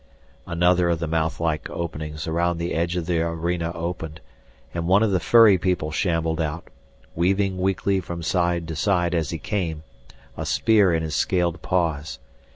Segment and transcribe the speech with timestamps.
[0.47, 4.19] Another of the mouthlike openings around the edge of the arena opened,
[4.73, 6.69] and one of the furry people shambled out,
[7.13, 9.83] weaving weakly from side to side as he came,
[10.35, 12.17] a spear in his scaled paws.